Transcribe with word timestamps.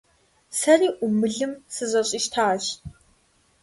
Сэри 0.59 0.87
Ӏумылым 0.97 1.53
сызэщӀищтащ. 1.73 2.63